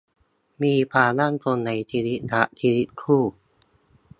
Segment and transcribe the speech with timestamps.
[0.63, 3.23] มีความมั่นคงในชีวิตรักชีวิตคู่